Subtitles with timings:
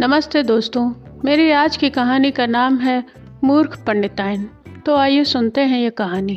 [0.00, 0.82] नमस्ते दोस्तों,
[1.24, 3.02] मेरी आज की कहानी का नाम है
[3.44, 4.42] मूर्ख पंडिताइन
[4.86, 6.34] तो आइए सुनते हैं ये कहानी।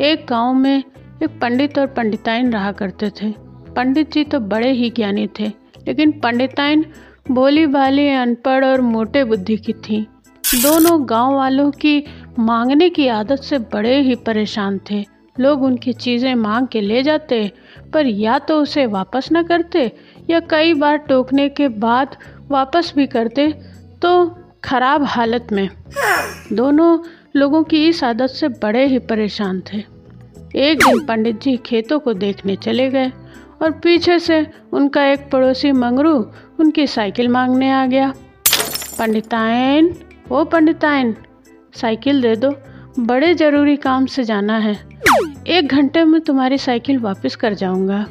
[0.00, 0.78] एक गाँव में
[1.22, 3.30] एक पंडित और पंडिताइन रहा करते थे।
[3.76, 5.48] पंडित जी तो बड़े ही ज्ञानी थे,
[5.88, 6.84] लेकिन पंडिताइन
[7.30, 10.00] भोली भाली अनपढ़ और मोटे बुद्धि की थी।
[10.54, 12.02] दोनों गाँव वालों की
[12.38, 15.04] मांगने की आदत से बड़े ही परेशान थे।
[15.36, 17.50] लोग उनकी चीज़ें मांग के ले जाते,
[17.92, 19.90] पर या तो उसे वापस न करते,
[20.30, 22.16] या कई बार टोकने के बाद
[22.50, 23.50] वापस भी करते
[24.02, 24.26] तो
[24.64, 25.68] खराब हालत में।
[26.52, 26.98] दोनों
[27.36, 29.78] लोगों की इस आदत से बड़े ही परेशान थे।
[30.58, 33.10] एक दिन पंडित जी खेतों को देखने चले गए
[33.62, 36.14] और पीछे से उनका एक पड़ोसी मंगरू
[36.60, 38.12] उनकी साइकिल मांगने आ गया।
[38.98, 39.94] पंडिताइन
[40.32, 41.14] ओ पंडिताइन
[41.74, 42.50] साइकिल दे दो,
[42.98, 44.74] बड़े ज़रूरी काम से जाना है।
[45.48, 48.04] एक घंटे में तुम्हारी साइकिल वापस कर जाऊँगा।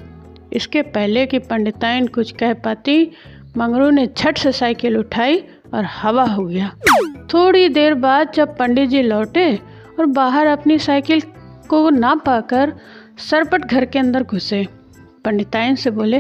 [0.54, 3.12] इसके पहले कि पंडिताइन कुछ कह पाती
[3.58, 5.38] मंगरू ने झट से साइकिल उठाई
[5.74, 6.72] और हवा हो गया।
[7.34, 9.56] थोड़ी देर बाद जब पंडित जी लौटे
[10.00, 11.22] और बाहर अपनी साइकिल
[11.70, 12.74] को ना पाकर
[13.20, 14.68] सरपट घर के अंदर घुसे,
[15.26, 16.18] पंडिताइन से बोले,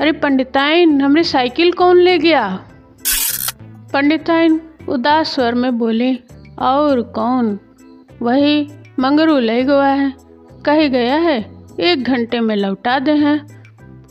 [0.00, 2.48] अरे पंडिताइन हमारी साइकिल कौन ले गया?
[3.92, 6.14] पंडिताइन उदास स्वर में बोले,
[6.58, 7.58] और कौन?
[8.22, 8.68] वही
[9.00, 10.12] मंगरू ले गया है।
[10.66, 11.38] कही गया है,
[11.80, 13.59] एक घंटे में लौटा दे हैं।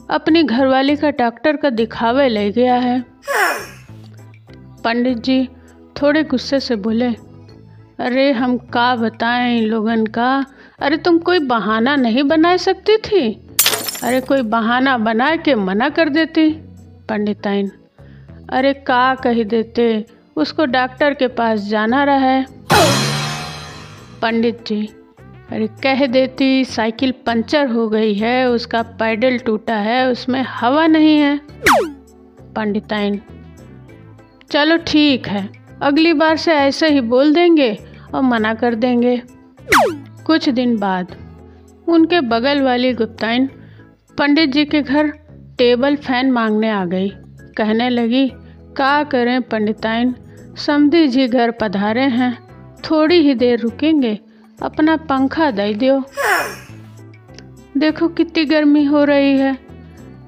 [0.10, 3.06] अपनी घरवाली का डॉक्टर का दिखावे ले गया है।
[4.84, 5.50] पंडित जी,
[6.02, 7.08] थोड़े गुस्से से बोले,
[8.00, 10.46] अरे, हम का बताएँ इन लोगन का?
[10.80, 13.50] अरे, तुम कोई बहाना नहीं बना सकती थी?
[14.04, 16.50] अरे, कोई बहाना बना के मना कर देती?
[17.10, 17.72] पंडिताइन
[18.50, 20.06] अरे, का कही देते?
[20.36, 22.46] उसको डॉक्टर के पास जाना रहा है।
[24.22, 24.90] पंडित जी
[25.52, 31.18] अरे कह देती, साइकिल पंचर हो गई है, उसका पैडल टूटा है, उसमें हवा नहीं
[31.18, 31.40] है।
[32.56, 33.20] पंडिताइन,
[34.52, 35.48] चलो ठीक है,
[35.82, 37.72] अगली बार से ऐसे ही बोल देंगे
[38.16, 39.22] और मना कर देंगे।
[40.26, 41.16] कुछ दिन बाद,
[41.88, 43.50] उनके बगल वाली गुप्ताइन
[44.18, 45.12] पंडित जी के घर
[45.58, 47.10] टेबल फ़ैन मांगने आ गई।
[47.58, 48.28] कहने लगी,
[48.78, 50.16] का करें पंडिताइन,
[50.58, 52.34] समधी जी घर पधारे हैं,
[52.82, 54.20] थोड़ी ही देर रुकेंगे
[54.62, 56.04] अपना पंखा दे दो
[57.78, 59.58] देखो कितनी गर्मी हो रही है।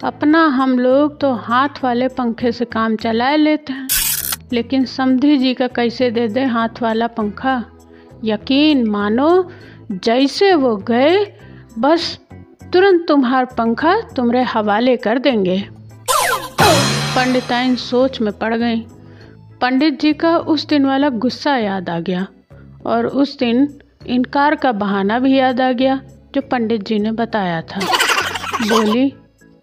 [0.04, 3.88] अपना हम लोग तो हाथ वाले पंखे से काम चला लेते हैं।
[4.54, 7.66] लेकिन समधी जी का कैसे दे दे हाथ वाला पंखा?
[8.24, 9.52] यकीन मानो,
[9.92, 11.26] जैसे वो गए,
[11.80, 12.20] बस
[12.74, 15.70] तुरंत तुम्हार पंखा तुम्हारे हवाले कर देंगे।
[17.16, 18.86] पंडिताइन सोच में पड़ गई।
[19.62, 22.28] पंडित जी का उस दिन वाला गुस्सा याद आ गया।
[22.86, 26.02] और उस दिन इनकार का बहाना भी याद आ गया,
[26.36, 27.80] जो पंडित जी ने बताया था।
[28.62, 29.14] बोली,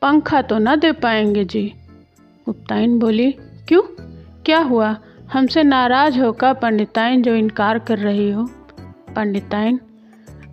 [0.03, 1.75] पंखा तो ना दे पाएँगे जी।
[2.47, 3.33] गुप्ताइन बोली,
[3.69, 3.83] क्यों?
[4.43, 4.97] क्या हुआ?
[5.33, 8.51] हमसे नाराज़ होकर पंडिताइन जो इनकार कर रही हो।
[9.17, 9.81] पंडिताइन,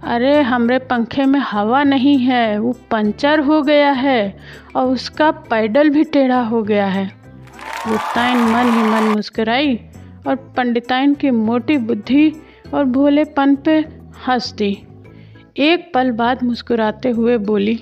[0.03, 4.37] अरे, हमरे पंखे में हवा नहीं है, वो पंचर हो गया है
[4.75, 7.11] और उसका पैडल भी टेढ़ा हो गया है।
[7.87, 9.79] गुप्ताइन मन ही मन मुस्कुराई
[10.27, 12.41] और पंडिताइन की मोटी बुद्धि
[12.73, 13.77] और भोलेपन पे
[14.27, 14.71] हंस दी
[15.59, 17.75] एक पल बाद मुस्कुराते हुए बोली,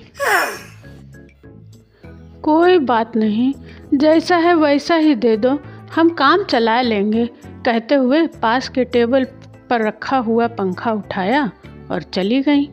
[2.42, 3.52] कोई बात नहीं,
[3.94, 5.58] जैसा है वैसा ही दे दो,
[5.94, 7.26] हम काम चला लेंगे।
[7.64, 9.24] कहते हुए पास के टेबल
[9.70, 11.50] पर रखा हुआ पंखा उठाया
[11.90, 12.64] और चली गई।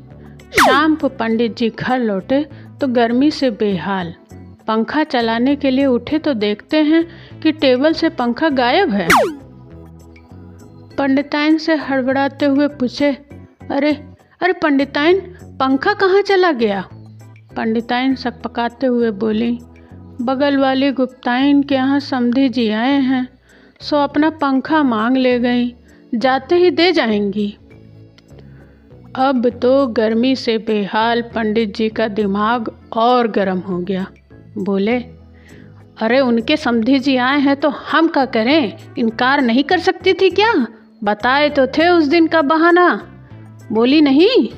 [0.58, 2.44] शाम को पंडित जी घर लौटे
[2.82, 4.14] तो गर्मी से बेहाल।
[4.68, 7.06] पंखा चलाने के लिए उठे तो देखते हैं
[7.42, 9.08] कि टेबल से पंखा गायब है।
[10.98, 13.12] पंडिताइन से हड़बड़ाते हुए पूछे,
[13.72, 13.92] अरे
[14.42, 15.20] अरे पंडिताइन,
[15.60, 16.82] पंखा कहाँ चला गया?
[17.56, 19.52] पंडिताइन सकपकाते हुए बोली,
[20.22, 23.28] बगल वाली गुप्ताइन के यहाँ समधी जी आए हैं,
[23.82, 25.74] सो अपना पंखा मांग ले गई,
[26.14, 27.48] जाते ही दे जाएँगी।
[29.18, 34.06] अब तो गर्मी से बेहाल पंडित जी का दिमाग और गर्म हो गया।
[34.58, 34.98] बोले,
[35.98, 38.78] अरे उनके समधी जी आए हैं तो हम क्या करें?
[38.98, 40.54] इनकार नहीं कर सकती थी क्या?
[41.04, 43.08] बताए तो थे उस दिन का बहाना।
[43.72, 44.50] बोली, नहीं,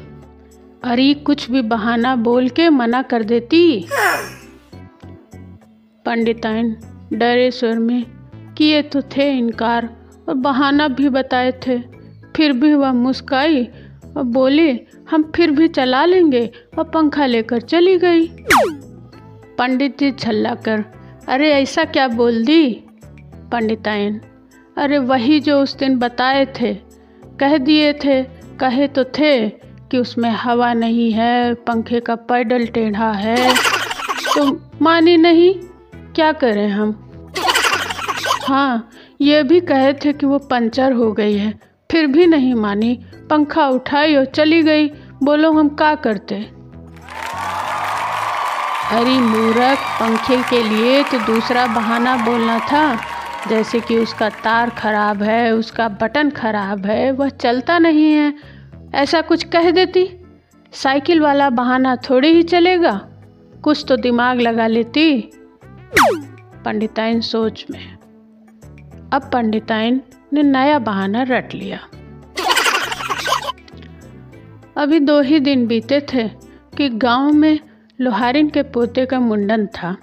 [0.84, 3.88] अरे, कुछ भी बहाना बोल के मना कर देती।
[6.06, 6.78] पंडिताइन
[7.14, 8.06] डरे स्वर में,
[8.58, 9.90] किए तो थे इनकार
[10.30, 11.80] और बहाना भी बताए थे।
[12.36, 13.66] फिर भी वह मुस्काई
[14.18, 14.82] और बोली,
[15.12, 18.28] हम फिर भी चला लेंगे और पंखा लेकर चली गई।
[19.58, 20.84] पंडित जी छल्ला कर,
[21.28, 22.84] अरे, ऐसा क्या बोल दी?
[23.52, 24.22] पंडिताइन
[24.78, 26.74] अरे वही जो उस दिन बताए थे,
[27.40, 28.24] कह दिए थे,
[28.60, 29.50] कहे तो थे
[29.92, 33.54] कि उसमें हवा नहीं है, पंखे का पैडल टेढ़ा है।
[34.36, 34.46] तो
[34.82, 35.54] मानी नहीं,
[36.16, 36.96] क्या करें हम?
[38.48, 38.90] हाँ
[39.22, 41.54] ये भी कहे थे कि वो पंचर हो गई है,
[41.92, 42.94] फिर भी नहीं मानी।
[43.30, 44.88] पंखा उठाई और चली गई,
[45.24, 46.36] बोलो हम का करते?
[48.92, 52.86] अरे मूर्ख, पंखे के लिए तो दूसरा बहाना बोलना था।
[53.50, 58.34] जैसे कि उसका तार खराब है, उसका बटन खराब है, वह चलता नहीं है।
[58.94, 60.26] ऐसा कुछ कह देती?
[60.72, 63.10] साइकिल वाला बहाना थोड़ी ही चलेगा।
[63.64, 65.32] कुछ तो दिमाग लगा लेती।
[66.66, 67.98] पंडिताइन सोच में।
[69.14, 70.02] अब पंडिताइन
[70.34, 71.80] ने नया बहाना रट लिया।
[74.78, 76.28] अभी दो ही दिन बीते थे
[76.78, 77.60] कि गाँव में
[78.02, 79.98] लोहारिन के पोते का मुंडन था।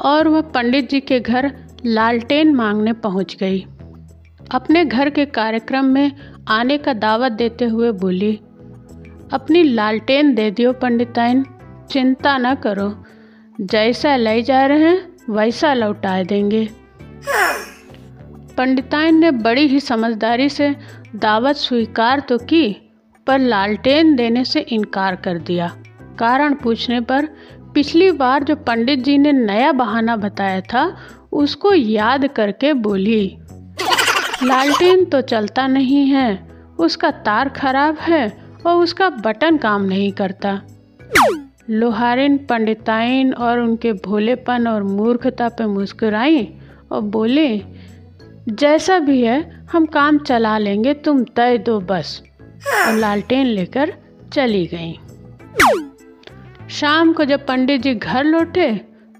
[0.00, 3.60] और वह पंडित जी के घर लालटेन मांगने पहुँच गई।
[4.52, 6.12] अपने घर के कार्यक्रम में
[6.48, 8.32] आने का दावत देते हुए बोली,
[9.32, 11.44] अपनी लालटेन दे दियो पंडिताइन,
[11.90, 12.92] चिंता न करो।
[13.60, 16.68] जैसा ले जा रहे हैं, वैसा लौटा देंगे।
[18.56, 20.74] पंडिताइन ने बड़ी ही समझदारी से
[21.16, 22.72] दावत स्वीकार तो की,
[23.26, 25.68] पर लालटेन देने से इनकार कर दिया।
[26.18, 27.26] कारण पूछने पर,
[27.74, 30.84] पिछली बार जो पंडित जी ने नया बहाना बताया था
[31.32, 33.38] उसको याद करके बोली,
[34.44, 36.48] लालटेन तो चलता नहीं है,
[36.78, 38.26] उसका तार खराब है
[38.66, 40.60] और उसका बटन काम नहीं करता।
[41.70, 46.48] लोहारिन, पंडिताइन और उनके भोलेपन और मूर्खता पे मुस्कुराई
[46.92, 47.62] और बोले,
[48.48, 52.22] जैसा भी है, हम काम चला लेंगे, तुम तय दो बस।
[52.78, 53.92] और लालटेन लेकर
[54.32, 54.92] चली गई।
[56.70, 58.70] शाम को जब पंडित जी घर लौटे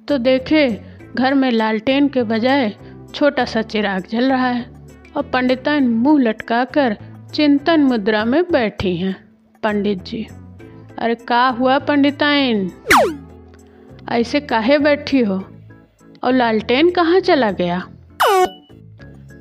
[0.09, 0.69] तो देखे
[1.15, 2.77] घर में लालटेन के बजाय
[3.15, 4.67] छोटा सा चिराग जल रहा है
[5.17, 6.97] और पंडिताइन मुँह लटकाकर
[7.35, 9.17] चिंतन मुद्रा में बैठी हैं।
[9.63, 10.27] पंडित जी,
[10.99, 12.71] अरे का हुआ पंडिताइन
[14.09, 15.45] ऐसे काहे बैठी हो?
[16.25, 17.79] और लालटेन कहाँ चला गया?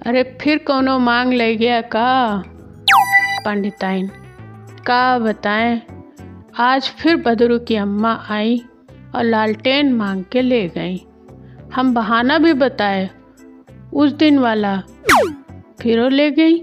[0.05, 2.43] अरे फिर कोनो मांग ले गया का?
[3.45, 4.07] पंडिताइन
[4.87, 5.81] का बताएँ?
[6.59, 8.61] आज फिर बदरू की अम्मा आई
[9.15, 11.05] और लालटेन मांग के ले गई।
[11.73, 13.09] हम बहाना भी बताए,
[13.93, 14.77] उस दिन वाला
[15.81, 16.57] फिर ले गई।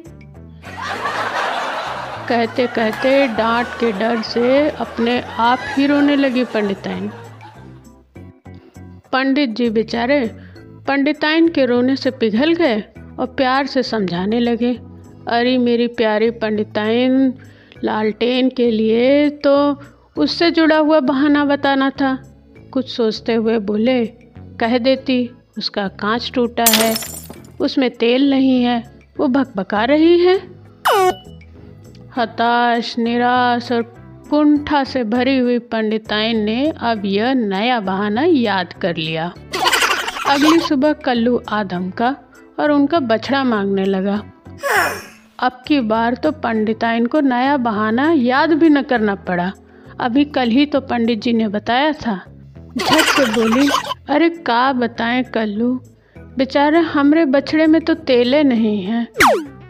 [2.28, 7.10] कहते कहते डांट के डर से अपने आप ही रोने लगी पंडिताइन।
[9.12, 10.20] पंडित जी बेचारे
[10.88, 12.80] पंडिताइन के रोने से पिघल गए
[13.18, 14.72] और प्यार से समझाने लगे,
[15.28, 17.32] अरे मेरी प्यारी पंडिताइन,
[17.84, 19.54] लालटेन के लिए तो
[20.16, 22.14] उससे जुड़ा हुआ बहाना बताना था।
[22.72, 24.04] कुछ सोचते हुए बोले
[24.60, 26.94] कह देती, उसका कांच टूटा है,
[27.60, 28.82] उसमें तेल नहीं है,
[29.18, 30.36] वो भकभका रही है।
[32.16, 33.82] हताश, निराश और
[34.30, 39.32] कुंठा से भरी हुई पंडिताइन ने अब यह नया बहाना याद कर लिया।
[40.28, 42.14] अगली सुबह कल्लू आदम का
[42.58, 44.22] और उनका बछड़ा मांगने लगा।
[45.38, 49.52] अब की बार तो पंडिताइन को नया बहाना याद भी न करना पड़ा।
[50.00, 52.20] अभी कल ही तो पंडित जी ने बताया था।
[52.78, 53.68] झट से बोली
[54.10, 55.80] अरे का बताएँ कल्लू?
[56.18, 59.08] बेचारे हमरे बछड़े में तो तेले नहीं हैं।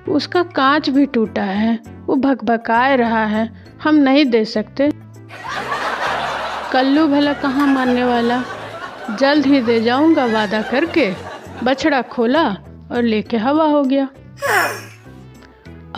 [0.08, 4.90] उसका कांच भी टूटा है, वो भकभकाए रहा है, हम नहीं दे सकते।
[6.72, 8.42] कल्लू भला कहाँ मानने वाला?
[9.20, 11.14] जल्द ही दे जाऊँगा वादा करके।
[11.64, 12.48] बछड़ा खोला
[12.92, 14.08] और लेके हवा हो गया।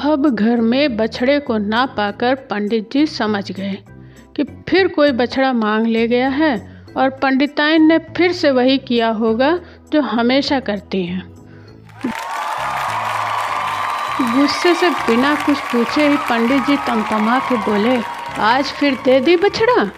[0.04, 3.78] अब घर में बछड़े को ना पाकर पंडित जी समझ गए
[4.36, 9.08] कि फिर कोई बछड़ा मांग ले गया है और पंडिताइन ने फिर से वही किया
[9.08, 9.58] होगा
[9.92, 11.38] जो हमेशा करती हैं।
[14.20, 18.02] गुस्से से बिना कुछ पूछे ही पंडित जी तमतमा के बोले,
[18.38, 19.90] आज फिर दे दी बछड़ा?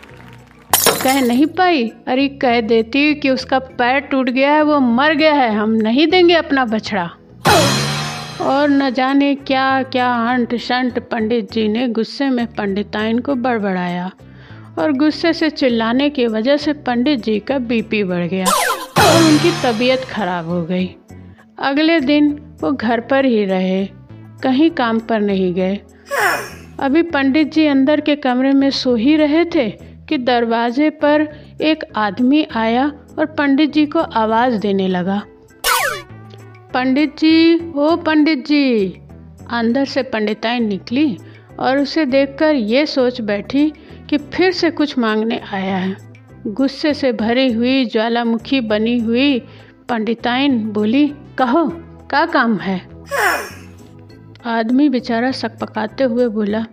[1.04, 5.34] कह नहीं पाई। अरे, कह देती कि उसका पैर टूट गया है, वो मर गया
[5.34, 7.10] है। हम नहीं देंगे अपना बछड़ा।
[8.40, 14.10] और न जाने क्या क्या अंट शंट पंडित जी ने गुस्से में पंडिताइन को बड़बड़ाया।
[14.80, 19.50] और गुस्से से चिल्लाने की वजह से पंडित जी का बीपी बढ़ गया और उनकी
[19.64, 20.86] तबीयत खराब हो गई।
[21.58, 23.84] अगले दिन वो घर पर ही रहे,
[24.42, 25.80] कहीं काम पर नहीं गए।
[26.80, 29.68] अभी पंडित जी अंदर के कमरे में सो ही रहे थे
[30.08, 31.26] कि दरवाजे पर
[31.60, 32.86] एक आदमी आया
[33.18, 35.22] और पंडित जी को आवाज़ देने लगा।
[36.74, 38.86] पंडित जी, ओ पंडित जी,
[39.50, 41.16] अंदर से पंडिताइन निकली
[41.58, 43.72] और उसे देखकर ये सोच बैठी
[44.10, 45.96] कि फिर से कुछ मांगने आया है।
[46.46, 49.38] गुस्से से भरी हुई ज्वालामुखी बनी हुई
[49.88, 51.68] पंडिताइन बोली, कहो
[52.10, 52.88] क्या काम है?
[54.46, 56.66] आदमी बेचारा सकपकाते हुए बोला,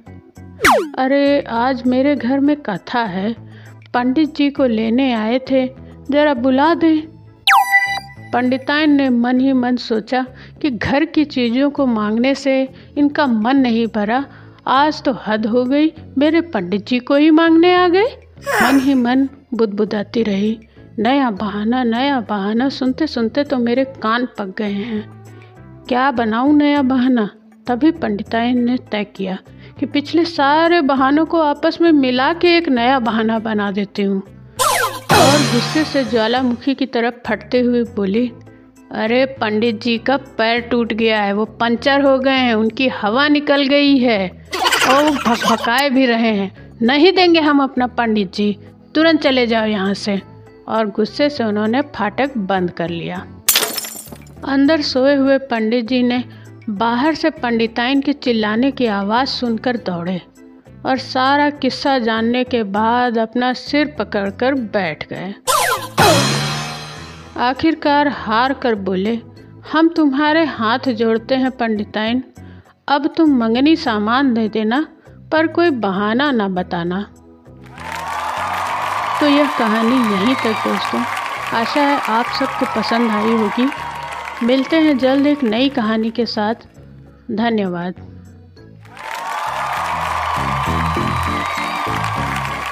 [0.98, 3.36] अरे, आज मेरे घर में कथा है।
[3.94, 5.70] पंडित जी को लेने आए थे।
[6.12, 7.08] जरा बुला दे।
[8.34, 10.26] पंडिताइन ने मन ही मन सोचा
[10.62, 14.26] कि घर की चीज़ों को मांगने से इनका मन नहीं भरा
[14.68, 18.06] आज तो हद हो गई, मेरे पंडित जी को ही मांगने आ गए।
[18.64, 20.60] मन ही मन बुदबुदाती रही।
[21.00, 25.02] नया बहाना नया बहाना, सुनते सुनते तो मेरे कान पक गए हैं।
[25.88, 27.30] क्या बनाऊँ नया बहाना?
[27.68, 29.38] तभी पंडिताइन ने तय किया
[29.80, 34.22] कि पिछले सारे बहानों को आपस में मिला के एक नया बहाना बना देती हूँ।
[34.22, 38.32] और गुस्से से ज्वालामुखी की तरफ़ फटते हुए बोली,
[38.92, 43.28] अरे पंडित जी का पैर टूट गया है, वो पंचर हो गए हैं, उनकी हवा
[43.28, 44.37] निकल गई है।
[44.90, 48.58] और भकभकाए भी रहे हैं। नहीं देंगे हम अपना पंडित जी।
[48.96, 50.22] तुरंत चले जाओ यहाँ से।
[50.68, 53.28] और गुस्से से उन्होंने फाटक बंद कर लिया।
[54.48, 56.24] अंदर सोए हुए पंडित जी ने
[56.70, 60.22] बाहर से पंडिताइन के चिल्लाने की आवाज़ सुनकर दौड़े
[60.86, 65.34] और सारा किस्सा जानने के बाद अपना सिर पकड़कर बैठ गए।
[67.38, 69.20] आखिरकार हार कर बोले,
[69.72, 72.24] हम तुम्हारे हाथ जोड़ते हैं, पंडिताइन।
[72.90, 74.88] अब तुम मंगनी सामान दे देना,
[75.32, 77.02] पर कोई बहाना ना बताना।
[79.20, 81.02] तो यह कहानी यहीं तक दोस्तों।
[81.54, 83.70] आशा है आप सबको पसंद आई होगी।
[84.46, 86.56] मिलते हैं जल्द एक नई कहानी के साथ।
[87.32, 88.07] धन्यवाद।